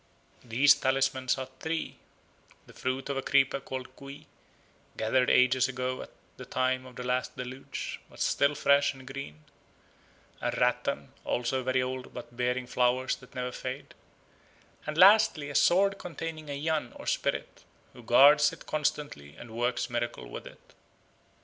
These 0.43 0.73
talismans 0.73 1.37
are 1.37 1.47
three: 1.59 1.97
the 2.65 2.73
fruit 2.73 3.07
of 3.09 3.17
a 3.17 3.21
creeper 3.21 3.59
called 3.59 3.95
Cui, 3.95 4.25
gathered 4.97 5.29
ages 5.29 5.67
ago 5.67 6.01
at 6.01 6.09
the 6.37 6.45
time 6.45 6.87
of 6.87 6.95
the 6.95 7.03
last 7.03 7.37
deluge, 7.37 7.99
but 8.09 8.19
still 8.19 8.55
fresh 8.55 8.95
and 8.95 9.05
green; 9.05 9.43
a 10.41 10.49
rattan, 10.59 11.11
also 11.23 11.61
very 11.61 11.83
old 11.83 12.15
but 12.15 12.35
bearing 12.35 12.65
flowers 12.65 13.15
that 13.17 13.35
never 13.35 13.51
fade; 13.51 13.93
and 14.87 14.97
lastly, 14.97 15.51
a 15.51 15.53
sword 15.55 15.99
containing 15.99 16.49
a 16.49 16.53
Yan 16.53 16.93
or 16.95 17.05
spirit, 17.05 17.63
who 17.93 18.01
guards 18.01 18.51
it 18.51 18.65
constantly 18.65 19.35
and 19.35 19.51
works 19.55 19.87
miracles 19.87 20.31
with 20.31 20.47
it. 20.47 20.73